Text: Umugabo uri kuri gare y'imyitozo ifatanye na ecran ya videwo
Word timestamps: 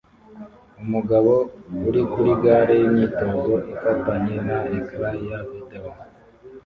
Umugabo 0.83 1.33
uri 1.87 2.01
kuri 2.11 2.31
gare 2.43 2.73
y'imyitozo 2.81 3.53
ifatanye 3.73 4.35
na 4.47 4.57
ecran 4.77 5.15
ya 5.29 5.39
videwo 5.49 5.91